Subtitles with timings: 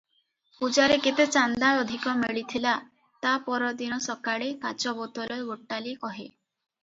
[0.59, 2.71] ପୂଜାରେ କେତେ ଚାନ୍ଦା ଅଧିକ ମିଳିଥିଲା
[3.25, 6.27] ତା ପରଦିନ ସକାଳେ କାଚ ବୋତଲ ଗୋଟାଳି କହେ